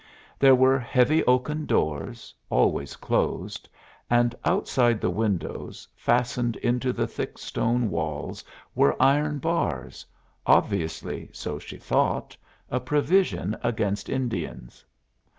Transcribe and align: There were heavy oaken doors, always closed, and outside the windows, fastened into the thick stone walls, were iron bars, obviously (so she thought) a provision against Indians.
There 0.39 0.55
were 0.55 0.79
heavy 0.79 1.23
oaken 1.25 1.67
doors, 1.67 2.33
always 2.49 2.95
closed, 2.95 3.69
and 4.09 4.33
outside 4.43 4.99
the 4.99 5.11
windows, 5.11 5.87
fastened 5.95 6.55
into 6.55 6.91
the 6.91 7.05
thick 7.05 7.37
stone 7.37 7.87
walls, 7.91 8.43
were 8.73 8.99
iron 8.99 9.37
bars, 9.37 10.03
obviously 10.47 11.29
(so 11.33 11.59
she 11.59 11.77
thought) 11.77 12.35
a 12.71 12.79
provision 12.79 13.55
against 13.61 14.09
Indians. 14.09 14.83